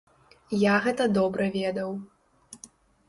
[0.61, 1.91] Я гэта добра ведаў.